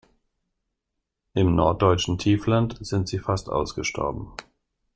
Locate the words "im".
1.35-1.53